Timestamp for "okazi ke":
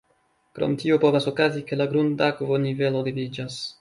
1.33-1.79